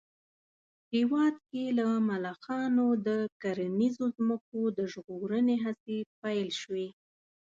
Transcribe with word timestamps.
هېواد 0.93 1.35
کې 1.49 1.63
له 1.77 1.87
ملخانو 2.09 2.87
د 3.07 3.09
کرنیزو 3.41 4.05
ځمکو 4.17 4.61
د 4.77 4.79
ژغورنې 4.91 5.55
هڅې 5.65 5.97
پيل 6.21 6.49
شوې 6.61 6.87